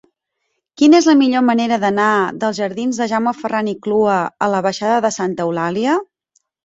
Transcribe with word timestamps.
Quina 0.81 0.99
és 1.01 1.07
la 1.09 1.13
millor 1.17 1.43
manera 1.49 1.77
d'anar 1.83 2.07
dels 2.43 2.61
jardins 2.61 3.01
de 3.03 3.09
Jaume 3.13 3.35
Ferran 3.43 3.69
i 3.75 3.79
Clua 3.89 4.17
a 4.47 4.49
la 4.55 4.63
baixada 4.69 4.97
de 5.07 5.13
Santa 5.19 5.47
Eulàlia? 5.47 6.01